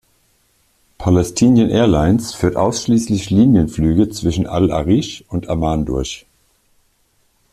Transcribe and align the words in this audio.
Palestinian 0.97 1.69
Airlines 1.69 2.33
führt 2.33 2.55
ausschließlich 2.55 3.29
Linienflüge 3.29 4.09
zwischen 4.09 4.47
al-Arish 4.47 5.23
und 5.27 5.47
Amman 5.47 5.85
durch. 5.85 6.25